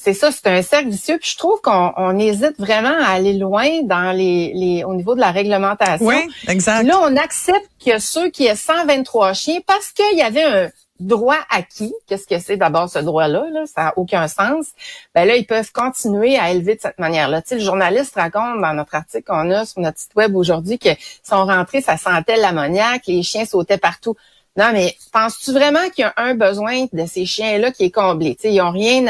c'est 0.00 0.14
ça, 0.14 0.30
c'est 0.30 0.46
un 0.46 0.62
cercle 0.62 0.90
vicieux. 0.90 1.18
Puis 1.18 1.32
je 1.32 1.36
trouve 1.36 1.60
qu'on 1.60 2.18
hésite 2.18 2.54
vraiment 2.58 2.96
à 3.00 3.10
aller 3.10 3.32
loin 3.32 3.82
dans 3.82 4.16
les, 4.16 4.52
les 4.54 4.84
au 4.84 4.94
niveau 4.94 5.16
de 5.16 5.20
la 5.20 5.32
réglementation. 5.32 6.06
Oui, 6.06 6.28
exact. 6.46 6.84
là, 6.84 6.98
on 7.02 7.16
accepte 7.16 7.68
que 7.84 7.98
ceux 7.98 8.30
qui 8.30 8.46
aient 8.46 8.54
123 8.54 9.32
chiens, 9.32 9.58
parce 9.66 9.90
qu'il 9.90 10.16
y 10.16 10.22
avait 10.22 10.44
un 10.44 10.70
droit 11.00 11.38
acquis, 11.50 11.92
qu'est-ce 12.06 12.26
que 12.26 12.38
c'est 12.38 12.56
d'abord 12.56 12.88
ce 12.88 12.98
droit-là, 12.98 13.46
là? 13.52 13.64
ça 13.66 13.84
n'a 13.84 13.92
aucun 13.96 14.26
sens, 14.26 14.66
ben 15.14 15.26
là, 15.26 15.36
ils 15.36 15.46
peuvent 15.46 15.70
continuer 15.72 16.36
à 16.38 16.50
élever 16.50 16.74
de 16.74 16.80
cette 16.80 16.98
manière-là. 16.98 17.42
Tu 17.42 17.50
sais, 17.50 17.54
le 17.56 17.60
journaliste 17.60 18.14
raconte 18.14 18.60
dans 18.60 18.74
notre 18.74 18.94
article 18.94 19.24
qu'on 19.24 19.50
a 19.50 19.64
sur 19.64 19.80
notre 19.80 19.98
site 19.98 20.14
web 20.16 20.34
aujourd'hui 20.34 20.78
que 20.78 20.90
sont 21.22 21.44
rentrés, 21.44 21.80
ça 21.80 21.96
sentait 21.96 22.36
l'ammoniaque, 22.36 23.02
les 23.06 23.22
chiens 23.22 23.44
sautaient 23.44 23.78
partout. 23.78 24.16
Non, 24.58 24.72
mais 24.72 24.96
penses-tu 25.12 25.52
vraiment 25.52 25.88
qu'il 25.90 26.02
y 26.02 26.04
a 26.04 26.12
un 26.16 26.34
besoin 26.34 26.86
de 26.92 27.06
ces 27.06 27.24
chiens-là 27.24 27.70
qui 27.70 27.84
est 27.84 27.90
comblé? 27.92 28.36
sais, 28.40 28.52
ils 28.52 28.60
ont 28.60 28.72
rien 28.72 29.06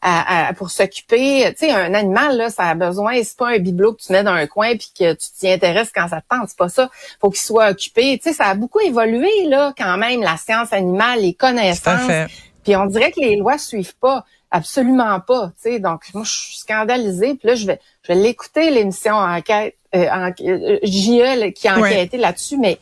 à, 0.00 0.54
pour 0.54 0.70
s'occuper. 0.70 1.52
Tu 1.52 1.66
sais, 1.66 1.70
un 1.70 1.92
animal, 1.92 2.38
là, 2.38 2.48
ça 2.48 2.64
a 2.64 2.74
besoin, 2.74 3.22
c'est 3.22 3.36
pas 3.36 3.50
un 3.50 3.58
bibelot 3.58 3.92
que 3.92 4.02
tu 4.02 4.12
mets 4.12 4.22
dans 4.22 4.32
un 4.32 4.46
coin 4.46 4.74
puis 4.74 4.90
que 4.98 5.12
tu 5.12 5.26
t'y 5.38 5.50
intéresses 5.50 5.90
quand 5.94 6.08
ça 6.08 6.22
te 6.22 6.34
tente. 6.34 6.48
C'est 6.48 6.56
pas 6.56 6.70
ça. 6.70 6.88
Faut 7.20 7.28
qu'il 7.28 7.40
soit 7.40 7.68
occupé. 7.68 8.16
Tu 8.16 8.30
sais, 8.30 8.34
ça 8.34 8.46
a 8.46 8.54
beaucoup 8.54 8.80
évolué, 8.80 9.28
là, 9.48 9.74
quand 9.76 9.98
même, 9.98 10.22
la 10.22 10.38
science 10.38 10.72
animale, 10.72 11.20
les 11.20 11.34
connaissances. 11.34 12.30
Puis 12.64 12.74
on 12.74 12.86
dirait 12.86 13.12
que 13.12 13.20
les 13.20 13.36
lois 13.36 13.58
suivent 13.58 13.96
pas. 13.96 14.24
Absolument 14.50 15.20
pas. 15.20 15.52
Tu 15.62 15.72
sais, 15.72 15.78
donc 15.78 16.04
moi 16.14 16.22
je 16.24 16.32
suis 16.32 16.58
scandalisée. 16.58 17.34
Puis 17.34 17.48
là, 17.48 17.54
je 17.54 17.66
vais 17.66 17.80
je 18.02 18.12
vais 18.12 18.18
l'écouter 18.18 18.70
l'émission 18.70 19.14
enquête 19.14 19.76
euh, 19.94 20.08
en, 20.08 20.30
euh, 20.40 20.78
JE 20.84 21.50
qui 21.50 21.68
a 21.68 21.78
enquêté 21.78 22.16
là-dessus, 22.16 22.56
mais 22.56 22.78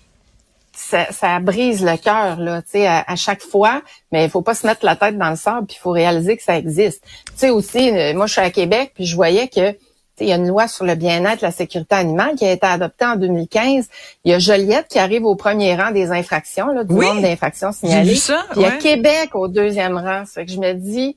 ça, 0.74 1.40
brise 1.40 1.84
le 1.84 1.96
cœur 1.96 2.38
là, 2.38 2.62
tu 2.62 2.70
sais, 2.72 2.86
à, 2.86 3.16
chaque 3.16 3.42
fois. 3.42 3.82
Mais 4.12 4.24
il 4.24 4.30
faut 4.30 4.42
pas 4.42 4.54
se 4.54 4.66
mettre 4.66 4.84
la 4.84 4.96
tête 4.96 5.18
dans 5.18 5.30
le 5.30 5.36
sable, 5.36 5.66
puis 5.66 5.76
il 5.78 5.82
faut 5.82 5.90
réaliser 5.90 6.36
que 6.36 6.42
ça 6.42 6.56
existe. 6.56 7.02
Tu 7.04 7.32
sais 7.36 7.50
aussi, 7.50 7.90
euh, 7.90 8.14
moi 8.14 8.26
je 8.26 8.32
suis 8.32 8.40
à 8.40 8.50
Québec, 8.50 8.92
puis 8.94 9.06
je 9.06 9.14
voyais 9.14 9.48
que 9.48 9.76
il 10.20 10.28
y 10.28 10.32
a 10.32 10.36
une 10.36 10.46
loi 10.46 10.68
sur 10.68 10.84
le 10.84 10.94
bien-être, 10.94 11.40
la 11.40 11.50
sécurité 11.50 11.96
animale 11.96 12.36
qui 12.36 12.44
a 12.44 12.52
été 12.52 12.66
adoptée 12.66 13.04
en 13.04 13.16
2015. 13.16 13.88
Il 14.24 14.30
y 14.30 14.34
a 14.34 14.38
Joliette 14.38 14.86
qui 14.88 15.00
arrive 15.00 15.24
au 15.24 15.34
premier 15.34 15.74
rang 15.74 15.90
des 15.90 16.12
infractions, 16.12 16.68
là, 16.68 16.84
du 16.84 16.94
nombre 16.94 17.20
d'infractions 17.20 17.72
signalées. 17.72 18.14
Ça, 18.14 18.44
puis 18.52 18.60
il 18.60 18.62
y 18.62 18.66
a 18.66 18.70
Québec 18.72 19.30
au 19.34 19.48
deuxième 19.48 19.96
rang. 19.96 20.24
Ça 20.24 20.44
que 20.44 20.52
je 20.52 20.58
me 20.58 20.72
dis, 20.74 21.16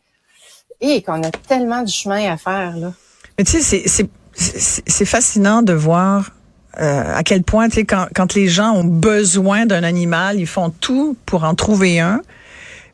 et 0.82 1.04
qu'on 1.04 1.22
a 1.22 1.30
tellement 1.30 1.84
du 1.84 1.94
chemin 1.94 2.32
à 2.32 2.38
faire 2.38 2.76
là. 2.76 2.94
Mais 3.38 3.44
tu 3.44 3.62
sais, 3.62 3.86
c'est 4.34 5.06
fascinant 5.06 5.62
de 5.62 5.74
voir 5.74 6.32
euh, 6.80 7.16
à 7.16 7.24
quel 7.24 7.44
point, 7.44 7.70
tu 7.70 7.76
sais, 7.76 7.86
quand, 7.86 8.34
les 8.36 8.48
gens 8.48 8.72
ont 8.74 8.84
besoin 8.84 9.66
d'un 9.66 9.84
animal, 9.84 10.40
ils 10.40 10.48
font 10.48 10.70
tout 10.70 11.18
pour 11.26 11.44
en 11.44 11.56
trouver 11.56 12.00
un 12.00 12.22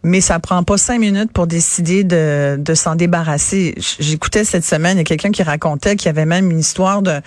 mais 0.06 0.20
ça 0.20 0.38
prend 0.40 0.63
pas 0.63 0.78
cinq 0.78 1.00
minutes 1.00 1.32
pour 1.32 1.48
décider 1.48 2.04
de, 2.04 2.74
s'en 2.74 2.96
débarrasser. 2.96 3.74
J'écoutais 4.00 4.44
cette 4.44 4.66
semaine, 4.66 4.98
il 4.98 5.00
y 5.00 5.02
a 5.02 5.06
quelqu'un 5.06 5.32
qui 5.32 5.44
racontait 5.44 5.96
qu'il 5.96 6.08
y 6.08 6.10
avait 6.10 6.25
même 6.25 6.52
une 6.52 6.60
histoire 6.60 7.02
de, 7.02 7.22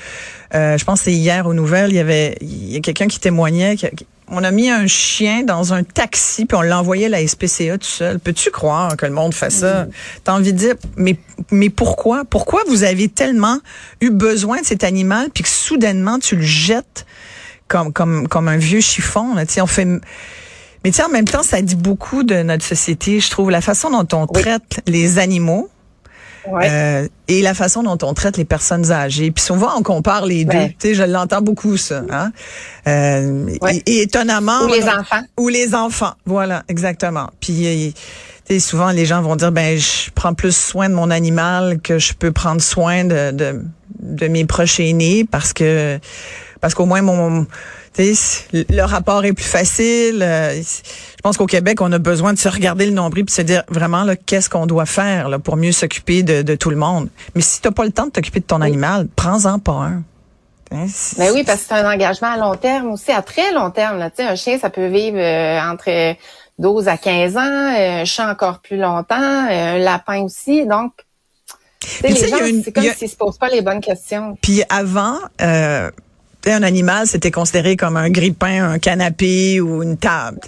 euh, 0.54 0.76
je 0.76 0.84
pense 0.84 1.00
c'est 1.00 1.12
hier 1.12 1.46
aux 1.46 1.54
nouvelles, 1.54 1.90
il 1.90 1.96
y 1.96 2.00
avait, 2.00 2.36
il 2.42 2.70
y 2.70 2.76
a 2.76 2.80
quelqu'un 2.80 3.06
qui 3.06 3.18
témoignait, 3.18 3.76
on 4.28 4.42
a 4.42 4.50
mis 4.50 4.70
un 4.70 4.86
chien 4.86 5.42
dans 5.42 5.72
un 5.72 5.82
taxi 5.82 6.46
puis 6.46 6.56
on 6.56 6.62
l'a 6.62 6.78
envoyé 6.80 7.06
à 7.06 7.08
la 7.08 7.26
SPCA 7.26 7.78
tout 7.78 7.86
seul. 7.86 8.18
Peux-tu 8.18 8.50
croire 8.50 8.96
que 8.96 9.06
le 9.06 9.12
monde 9.12 9.34
fait 9.34 9.50
ça? 9.50 9.86
T'as 10.24 10.32
envie 10.32 10.52
de 10.52 10.58
dire, 10.58 10.74
mais, 10.96 11.16
mais 11.50 11.70
pourquoi? 11.70 12.24
Pourquoi 12.24 12.62
vous 12.68 12.84
avez 12.84 13.08
tellement 13.08 13.58
eu 14.00 14.10
besoin 14.10 14.60
de 14.60 14.66
cet 14.66 14.84
animal 14.84 15.30
puis 15.32 15.44
que 15.44 15.48
soudainement 15.48 16.18
tu 16.18 16.36
le 16.36 16.42
jettes 16.42 17.06
comme, 17.68 17.92
comme, 17.92 18.26
comme 18.28 18.48
un 18.48 18.56
vieux 18.56 18.80
chiffon? 18.80 19.34
Là? 19.34 19.44
on 19.60 19.66
fait, 19.66 19.86
mais 20.84 20.90
tu 20.90 21.02
en 21.02 21.08
même 21.08 21.26
temps, 21.26 21.42
ça 21.42 21.62
dit 21.62 21.76
beaucoup 21.76 22.22
de 22.22 22.42
notre 22.42 22.64
société, 22.64 23.20
je 23.20 23.30
trouve, 23.30 23.50
la 23.50 23.60
façon 23.60 23.90
dont 23.90 24.18
on 24.18 24.26
traite 24.26 24.80
les 24.86 25.18
animaux. 25.18 25.68
Euh, 26.52 27.08
et 27.28 27.42
la 27.42 27.54
façon 27.54 27.82
dont 27.82 27.98
on 28.02 28.14
traite 28.14 28.36
les 28.36 28.44
personnes 28.44 28.92
âgées. 28.92 29.30
Puis 29.30 29.44
souvent, 29.44 29.70
on 29.76 29.82
compare 29.82 30.26
les 30.26 30.44
deux. 30.44 30.68
Tu 30.78 30.88
sais, 30.88 30.94
je 30.94 31.02
l'entends 31.02 31.42
beaucoup, 31.42 31.76
ça. 31.76 32.02
Hein? 32.10 32.32
Euh, 32.86 33.48
et, 33.86 34.02
étonnamment... 34.02 34.62
Ou 34.62 34.72
les 34.72 34.88
enfants. 34.88 35.22
Ou 35.38 35.48
les 35.48 35.74
enfants, 35.74 36.14
voilà, 36.24 36.62
exactement. 36.68 37.28
Puis... 37.40 37.94
sais, 38.48 38.60
souvent, 38.60 38.90
les 38.90 39.06
gens 39.06 39.22
vont 39.22 39.36
dire, 39.36 39.52
ben, 39.52 39.78
je 39.78 40.10
prends 40.14 40.34
plus 40.34 40.56
soin 40.56 40.88
de 40.88 40.94
mon 40.94 41.10
animal 41.10 41.80
que 41.80 41.98
je 41.98 42.14
peux 42.14 42.32
prendre 42.32 42.60
soin 42.60 43.04
de, 43.04 43.32
de, 43.32 43.62
de 44.00 44.28
mes 44.28 44.44
proches 44.44 44.80
aînés 44.80 45.24
parce 45.28 45.52
que 45.52 45.98
parce 46.66 46.74
qu'au 46.74 46.86
moins 46.86 47.00
mon 47.00 47.46
le 47.96 48.82
rapport 48.82 49.24
est 49.24 49.32
plus 49.32 49.44
facile. 49.44 50.20
Euh, 50.20 50.60
je 50.60 51.22
pense 51.22 51.36
qu'au 51.36 51.46
Québec, 51.46 51.80
on 51.80 51.92
a 51.92 51.98
besoin 51.98 52.32
de 52.32 52.38
se 52.40 52.48
regarder 52.48 52.86
le 52.86 52.90
nombril 52.90 53.24
puis 53.24 53.32
se 53.32 53.42
dire 53.42 53.62
vraiment 53.68 54.02
là, 54.02 54.16
qu'est-ce 54.16 54.50
qu'on 54.50 54.66
doit 54.66 54.84
faire 54.84 55.28
là, 55.28 55.38
pour 55.38 55.56
mieux 55.56 55.70
s'occuper 55.70 56.24
de, 56.24 56.54
tout 56.56 56.70
le 56.70 56.76
monde. 56.76 57.08
Mais 57.36 57.40
si 57.40 57.60
tu 57.60 57.68
n'as 57.68 57.72
pas 57.72 57.84
le 57.84 57.92
temps 57.92 58.06
de 58.06 58.10
t'occuper 58.10 58.40
de 58.40 58.46
ton 58.46 58.62
animal, 58.62 59.06
prends-en 59.14 59.60
pas 59.60 59.74
un. 59.74 60.02
Hein, 60.72 60.86
Mais 61.18 61.30
oui, 61.30 61.44
parce 61.44 61.60
que 61.60 61.66
c'est 61.68 61.74
un 61.74 61.88
engagement 61.88 62.32
à 62.32 62.36
long 62.36 62.56
terme 62.56 62.90
aussi, 62.90 63.12
à 63.12 63.22
très 63.22 63.52
long 63.52 63.70
terme. 63.70 64.00
Là. 64.00 64.10
un 64.18 64.34
chien, 64.34 64.58
ça 64.58 64.68
peut 64.68 64.88
vivre 64.88 65.18
euh, 65.18 65.60
entre 65.60 66.16
12 66.58 66.88
à 66.88 66.96
15 66.96 67.36
ans, 67.36 67.40
euh, 67.40 68.00
un 68.00 68.04
chat 68.04 68.28
encore 68.28 68.58
plus 68.58 68.76
longtemps, 68.76 69.14
un 69.14 69.78
lapin 69.78 70.22
aussi. 70.22 70.66
Donc, 70.66 70.94
les 72.02 72.28
gens, 72.28 72.38
c'est 72.64 72.72
comme 72.72 72.84
s'ils 72.84 73.08
se 73.08 73.16
posent 73.16 73.38
pas 73.38 73.48
les 73.48 73.62
bonnes 73.62 73.80
questions. 73.80 74.36
Puis 74.42 74.62
avant, 74.68 75.18
euh, 75.40 75.90
un 76.52 76.62
animal, 76.62 77.06
c'était 77.06 77.30
considéré 77.30 77.76
comme 77.76 77.96
un 77.96 78.10
grippin, 78.10 78.70
un 78.70 78.78
canapé 78.78 79.60
ou 79.60 79.82
une 79.82 79.96
table. 79.96 80.40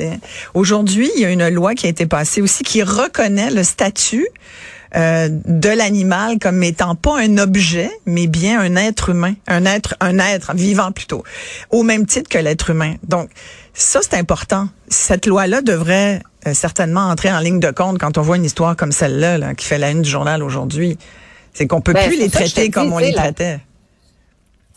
Aujourd'hui, 0.55 1.11
il 1.17 1.23
y 1.23 1.25
a 1.25 1.31
une 1.31 1.49
loi 1.49 1.75
qui 1.75 1.87
a 1.87 1.89
été 1.89 2.07
passée 2.07 2.41
aussi 2.43 2.63
qui 2.63 2.83
reconnaît 2.83 3.51
le 3.51 3.63
statut 3.63 4.27
euh, 4.97 5.29
de 5.31 5.69
l'animal 5.69 6.39
comme 6.39 6.63
étant 6.63 6.95
pas 6.95 7.21
un 7.21 7.37
objet, 7.37 7.91
mais 8.07 8.27
bien 8.27 8.59
un 8.59 8.75
être 8.77 9.11
humain, 9.11 9.35
un 9.47 9.67
être, 9.67 9.95
un 10.01 10.19
être 10.19 10.55
vivant 10.55 10.93
plutôt, 10.93 11.25
au 11.71 11.83
même 11.83 12.07
titre 12.07 12.29
que 12.31 12.39
l'être 12.39 12.71
humain. 12.71 12.95
Donc, 13.03 13.29
ça 13.75 14.01
c'est 14.03 14.17
important. 14.17 14.69
Cette 14.89 15.27
loi-là 15.27 15.61
devrait 15.61 16.23
euh, 16.47 16.55
certainement 16.55 17.09
entrer 17.09 17.31
en 17.31 17.41
ligne 17.41 17.61
de 17.61 17.71
compte 17.71 17.99
quand 17.99 18.17
on 18.17 18.23
voit 18.23 18.37
une 18.37 18.47
histoire 18.47 18.77
comme 18.77 18.93
celle-là 18.93 19.55
qui 19.55 19.67
fait 19.67 19.79
la 19.79 19.91
une 19.91 20.03
du 20.03 20.09
journal 20.09 20.43
aujourd'hui. 20.43 20.97
C'est 21.53 21.67
qu'on 21.67 21.83
peut 21.83 21.93
ben, 21.93 22.09
plus 22.09 22.19
les 22.19 22.31
traiter 22.31 22.71
comme 22.71 22.93
on 22.93 22.99
les 22.99 23.13
traitait. 23.13 23.61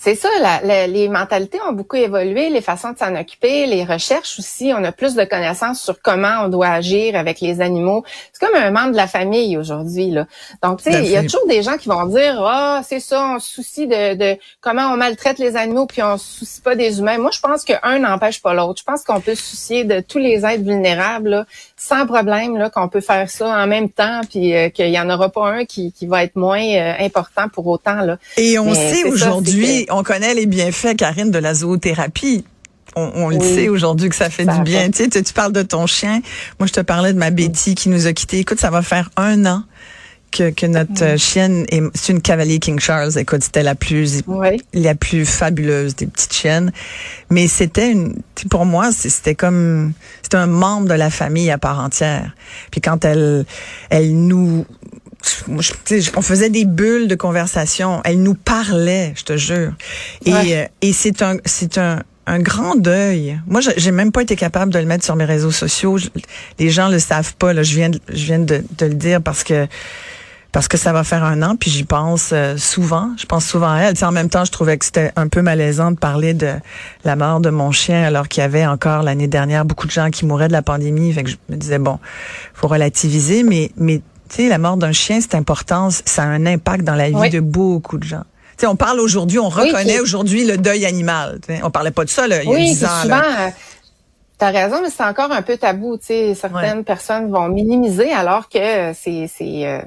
C'est 0.03 0.15
ça, 0.15 0.29
la, 0.41 0.88
les 0.88 1.10
mentalités 1.10 1.60
ont 1.70 1.74
beaucoup 1.74 1.96
évolué, 1.96 2.50
les 2.50 2.62
façons 2.62 2.91
de 2.91 2.98
s'en 2.98 3.15
occuper, 3.15 3.67
les 3.67 3.84
recherches 3.84 4.39
aussi. 4.39 4.72
On 4.75 4.84
a 4.84 4.91
plus 4.91 5.13
de 5.13 5.24
connaissances 5.25 5.79
sur 5.79 6.01
comment 6.01 6.41
on 6.43 6.50
doit 6.50 6.70
agir 6.70 7.15
avec 7.15 7.39
les 7.39 7.62
animaux. 7.62 8.03
C'est 8.34 8.43
comme 8.43 8.55
un 8.55 8.72
membre 8.72 8.93
de 8.93 8.98
la 8.98 9.05
famille 9.05 9.58
aujourd'hui. 9.58 10.10
Là. 10.10 10.25
Donc, 10.63 10.81
tu 10.81 10.91
sais, 10.91 11.03
il 11.03 11.12
y 11.12 11.15
a 11.15 11.22
toujours 11.22 11.46
des 11.48 11.62
gens 11.62 11.77
qui 11.77 11.88
vont 11.88 12.08
dire, 12.08 12.43
ah, 12.43 12.81
c'est 12.84 13.00
ça, 13.00 13.36
on 13.36 13.38
se 13.38 13.48
soucie 13.48 13.86
de, 13.86 14.15
de, 14.15 14.39
comment 14.60 14.91
on 14.91 14.98
maltraite 14.98 15.38
les 15.38 15.55
animaux, 15.55 15.86
puis 15.86 16.01
on 16.01 16.17
se 16.17 16.39
soucie 16.39 16.62
pas 16.62 16.75
des 16.75 16.98
humains. 16.98 17.20
Moi, 17.20 17.29
je 17.31 17.39
pense 17.39 17.63
qu'un 17.63 18.00
n'empêche 18.00 18.41
pas 18.41 18.55
l'autre. 18.55 18.79
Je 18.79 18.84
pense 18.84 19.03
qu'on 19.03 19.22
peut 19.22 19.36
se 19.36 19.43
soucier 19.43 19.84
de 19.84 20.00
tous 20.00 20.17
les 20.17 20.43
êtres 20.48 20.63
vulnérables 20.63 21.29
là, 21.29 21.46
sans 21.77 22.08
problème, 22.08 22.58
là, 22.58 22.72
qu'on 22.72 22.89
peut 22.89 23.01
faire 23.01 23.29
ça 23.29 23.55
en 23.55 23.67
même 23.67 23.89
temps, 23.89 24.22
puis 24.27 24.55
euh, 24.55 24.70
qu'il 24.70 24.89
y 24.89 25.00
en 25.00 25.12
aura 25.12 25.29
pas 25.29 25.48
un 25.48 25.65
qui, 25.65 25.91
qui 25.91 26.08
va 26.08 26.24
être 26.24 26.36
moins 26.36 26.63
euh, 26.63 26.93
important 27.00 27.50
pour 27.50 27.67
autant. 27.67 28.01
Là. 28.01 28.17
Et 28.38 28.58
on 28.58 28.74
sait 28.74 29.03
aujourd'hui 29.03 29.88
on 29.92 30.04
connaît 30.04 30.34
les 30.34 30.46
bienfaits, 30.46 30.96
Karine, 30.98 31.32
de 31.32 31.40
la 31.40 31.54
zoothérapie. 31.54 32.46
On, 32.98 33.30
le 33.30 33.40
sait 33.40 33.70
aujourd'hui 33.70 34.10
que 34.10 34.16
ça 34.16 34.30
fait 34.30 34.46
du 34.46 34.62
bien. 34.64 34.92
Tu, 34.92 35.06
sais, 35.10 35.24
tu, 35.24 35.34
parles 35.34 35.54
de 35.54 35.62
ton 35.62 35.88
chien. 35.88 36.22
Moi, 36.60 36.68
je 36.68 36.74
te 36.74 36.82
parlais 36.82 37.14
de 37.14 37.18
ma 37.18 37.30
Betty 37.30 37.74
qui 37.74 37.88
nous 37.88 38.06
a 38.06 38.12
quittés. 38.12 38.40
Écoute, 38.40 38.60
ça 38.60 38.70
va 38.70 38.82
faire 38.82 39.10
un 39.16 39.46
an 39.46 39.64
que, 40.32 40.50
que 40.50 40.66
notre 40.66 41.18
chienne 41.18 41.66
est, 41.70 41.82
c'est 41.94 42.12
une 42.12 42.22
cavalier 42.22 42.60
King 42.60 42.80
Charles. 42.80 43.18
Écoute, 43.18 43.44
c'était 43.44 43.64
la 43.64 43.76
plus, 43.76 44.24
la 44.74 44.96
plus 44.96 45.26
fabuleuse 45.26 45.96
des 45.96 46.08
petites 46.08 46.34
chiennes. 46.34 46.74
Mais 47.30 47.48
c'était 47.48 47.92
une, 47.92 48.22
pour 48.50 48.66
moi, 48.66 48.92
c'était 48.92 49.36
comme, 49.36 49.94
c'était 50.22 50.38
un 50.38 50.48
membre 50.48 50.90
de 50.90 50.94
la 50.94 51.10
famille 51.10 51.50
à 51.50 51.58
part 51.58 51.80
entière. 51.80 52.36
Puis 52.72 52.82
quand 52.82 53.06
elle, 53.06 53.46
elle 53.90 54.14
nous 54.16 54.66
on 55.48 56.22
faisait 56.22 56.50
des 56.50 56.66
bulles 56.66 57.08
de 57.08 57.16
conversation. 57.16 58.01
Elle 58.04 58.22
nous 58.22 58.36
parlait, 58.36 59.13
je 59.16 59.24
te 59.24 59.38
jure. 59.38 59.74
Et, 60.25 60.34
euh, 60.34 60.66
et 60.82 60.94
c'est 60.94 61.22
un, 61.22 61.38
c'est 61.46 61.78
un, 61.78 62.00
un 62.28 62.40
grand 62.40 62.75
deuil. 62.75 63.40
Moi, 63.48 63.62
j'ai 63.75 63.92
même 63.92 64.12
pas 64.12 64.22
été 64.22 64.36
capable 64.36 64.72
de 64.72 64.80
le 64.80 64.86
mettre 64.86 65.04
sur 65.04 65.16
mes 65.16 65.25
réseaux 65.25 65.51
sociaux. 65.51 65.98
les 66.60 66.70
gens 66.70 66.90
le 66.90 67.00
savent 67.00 67.36
pas. 67.36 67.54
Là, 67.54 67.63
je 67.63 67.75
viens, 67.75 67.90
de, 67.90 68.00
je 68.10 68.25
viens 68.25 68.40
de, 68.40 68.63
de, 68.78 68.86
le 68.86 68.94
dire 68.94 69.22
parce 69.22 69.44
que 69.44 69.68
parce 70.51 70.68
que 70.68 70.78
ça 70.78 70.92
va 70.92 71.06
faire 71.06 71.24
un 71.24 71.44
an, 71.44 71.56
puis 71.56 71.72
j'y 71.72 71.86
pense 71.86 72.32
euh, 72.34 72.58
souvent. 72.58 73.12
Je 73.18 73.25
pense 73.25 73.46
souvent 73.46 73.72
à 73.72 73.80
elle. 73.80 74.04
en 74.04 74.12
même 74.12 74.30
temps, 74.30 74.44
je 74.44 74.51
trouvais 74.51 74.78
que 74.78 74.84
c'était 74.84 75.13
un 75.16 75.30
peu 75.30 75.42
malaisant 75.42 75.92
de 75.92 75.98
parler 75.98 76.34
de 76.34 76.56
la 77.06 77.16
mort 77.16 77.40
de 77.40 77.50
mon 77.50 77.72
chien, 77.72 78.04
alors 78.04 78.28
qu'il 78.28 78.42
y 78.42 78.44
avait 78.44 78.66
encore 78.66 79.01
l'année 79.01 79.30
dernière 79.30 79.63
beaucoup 79.63 79.88
de 79.88 79.94
gens 79.94 80.10
qui 80.10 80.25
mouraient 80.25 80.50
de 80.50 80.54
la 80.54 80.62
pandémie. 80.62 81.13
Fait 81.13 81.24
que 81.24 81.30
je 81.30 81.38
me 81.48 81.56
disais 81.56 81.80
bon, 81.80 82.00
faut 82.54 82.68
relativiser, 82.68 83.44
mais 83.44 83.72
mais 83.78 84.01
tu 84.32 84.44
sais, 84.44 84.48
la 84.48 84.58
mort 84.58 84.78
d'un 84.78 84.94
chien, 84.94 85.20
c'est 85.20 85.36
important, 85.36 85.90
ça 85.92 86.24
a 86.24 86.26
un 86.26 86.46
impact 86.46 86.86
dans 86.86 86.96
la 86.96 87.10
vie 87.10 87.30
de 87.30 87.42
beaucoup 87.42 87.98
de 87.98 88.04
gens. 88.04 88.24
Tu 88.58 88.62
sais, 88.62 88.68
on 88.68 88.78
parle 88.78 89.00
aujourd'hui, 89.02 89.40
on 89.40 89.50
reconnaît 89.50 90.00
aujourd'hui 90.00 90.46
le 90.46 90.58
deuil 90.58 90.86
animal. 90.86 91.40
sais, 91.46 91.60
On 91.64 91.70
parlait 91.70 91.92
pas 91.92 92.06
de 92.06 92.10
ça 92.10 92.28
là, 92.28 92.42
il 92.42 92.50
y 92.50 92.54
a 92.54 92.56
oui, 92.56 92.66
10 92.70 92.86
ans. 92.86 92.88
Souvent, 93.02 93.16
euh, 93.16 93.50
T'as 94.38 94.50
raison, 94.50 94.78
mais 94.82 94.90
c'est 94.90 95.04
encore 95.04 95.32
un 95.32 95.44
peu 95.44 95.58
tabou. 95.58 95.98
Tu 95.98 96.06
sais, 96.06 96.34
certaines 96.34 96.84
personnes 96.84 97.30
vont 97.30 97.48
minimiser 97.48 98.12
alors 98.12 98.50
que 98.50 98.92
c'est 98.94 99.28
c'est 99.28 99.68
euh, 99.68 99.82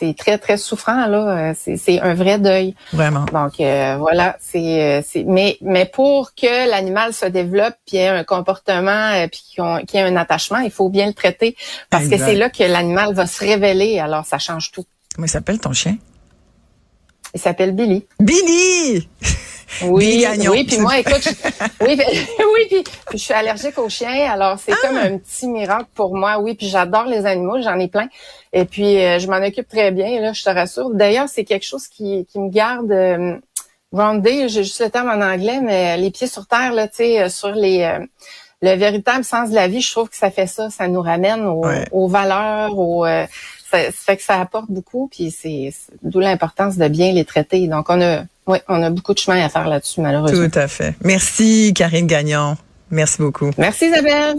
c'est 0.00 0.16
très 0.16 0.38
très 0.38 0.56
souffrant 0.56 1.06
là. 1.06 1.50
Euh, 1.50 1.54
c'est 1.54 2.00
un 2.00 2.14
vrai 2.14 2.38
deuil. 2.38 2.74
Vraiment. 2.92 3.26
Donc 3.26 3.60
euh, 3.60 3.96
voilà, 3.98 4.36
c'est 4.40 5.04
c'est 5.06 5.24
mais 5.24 5.58
mais 5.60 5.84
pour 5.84 6.34
que 6.34 6.70
l'animal 6.70 7.12
se 7.12 7.26
développe 7.26 7.74
puis 7.86 7.98
ait 7.98 8.08
un 8.08 8.24
comportement 8.24 9.12
euh, 9.12 9.26
puis 9.28 9.42
qu'il 9.54 10.00
ait 10.00 10.02
un 10.02 10.16
attachement, 10.16 10.58
il 10.58 10.70
faut 10.70 10.88
bien 10.88 11.06
le 11.06 11.14
traiter 11.14 11.56
parce 11.90 12.08
que 12.08 12.16
c'est 12.16 12.36
là 12.36 12.48
que 12.48 12.64
l'animal 12.64 13.14
va 13.14 13.26
se 13.26 13.44
révéler. 13.44 13.98
Alors 13.98 14.24
ça 14.24 14.38
change 14.38 14.70
tout. 14.72 14.84
Comment 15.14 15.26
il 15.26 15.30
s'appelle 15.30 15.58
ton 15.58 15.72
chien? 15.72 15.96
Il 17.34 17.40
s'appelle 17.40 17.72
Billy. 17.72 18.06
Billy. 18.18 19.08
Oui, 19.82 20.26
oui, 20.48 20.64
puis 20.64 20.78
moi, 20.78 20.98
écoute, 20.98 21.28
oui, 21.80 21.96
oui, 22.38 22.66
puis, 22.68 22.84
je 23.12 23.18
suis 23.18 23.34
allergique 23.34 23.78
aux 23.78 23.88
chiens, 23.88 24.30
alors 24.30 24.58
c'est 24.58 24.72
comme 24.72 24.96
ah! 24.96 25.06
un 25.06 25.18
petit 25.18 25.46
miracle 25.48 25.88
pour 25.94 26.14
moi, 26.14 26.38
oui, 26.38 26.54
puis 26.54 26.68
j'adore 26.68 27.04
les 27.04 27.24
animaux, 27.24 27.60
j'en 27.62 27.78
ai 27.78 27.88
plein, 27.88 28.08
et 28.52 28.64
puis 28.64 29.02
euh, 29.02 29.18
je 29.18 29.28
m'en 29.28 29.44
occupe 29.44 29.68
très 29.68 29.90
bien, 29.90 30.20
là, 30.20 30.32
je 30.32 30.42
te 30.42 30.50
rassure. 30.50 30.90
D'ailleurs, 30.90 31.28
c'est 31.28 31.44
quelque 31.44 31.64
chose 31.64 31.86
qui, 31.88 32.26
qui 32.30 32.38
me 32.38 32.50
garde 32.50 32.90
euh, 32.90 33.36
roundé, 33.92 34.48
j'ai 34.48 34.64
juste 34.64 34.80
le 34.80 34.90
terme 34.90 35.08
en 35.08 35.24
anglais, 35.24 35.60
mais 35.62 35.96
les 35.96 36.10
pieds 36.10 36.26
sur 36.26 36.46
terre, 36.46 36.72
là, 36.72 36.88
tu 36.88 36.96
sais, 36.96 37.22
euh, 37.22 37.28
sur 37.28 37.50
les 37.50 37.82
euh, 37.82 38.04
le 38.62 38.74
véritable 38.74 39.24
sens 39.24 39.48
de 39.50 39.54
la 39.54 39.68
vie, 39.68 39.80
je 39.80 39.90
trouve 39.90 40.10
que 40.10 40.16
ça 40.16 40.30
fait 40.30 40.46
ça, 40.46 40.68
ça 40.68 40.86
nous 40.86 41.00
ramène 41.00 41.46
aux, 41.92 42.08
valeurs, 42.08 42.78
aux 42.78 43.06
ça, 43.70 43.78
fait 43.92 44.16
que 44.16 44.22
ça 44.22 44.40
apporte 44.40 44.70
beaucoup, 44.70 45.08
puis 45.10 45.30
c'est 45.30 45.72
d'où 46.02 46.20
l'importance 46.20 46.76
de 46.76 46.88
bien 46.88 47.12
les 47.12 47.24
traiter. 47.24 47.66
Donc 47.68 47.86
on 47.88 48.00
a 48.00 48.24
oui, 48.46 48.58
on 48.68 48.82
a 48.82 48.90
beaucoup 48.90 49.14
de 49.14 49.18
chemin 49.18 49.44
à 49.44 49.48
faire 49.48 49.68
là-dessus, 49.68 50.00
malheureusement. 50.00 50.48
Tout 50.48 50.58
à 50.58 50.66
fait. 50.66 50.94
Merci, 51.04 51.72
Karine 51.74 52.06
Gagnon. 52.06 52.56
Merci 52.90 53.18
beaucoup. 53.18 53.50
Merci, 53.56 53.86
Isabelle. 53.86 54.38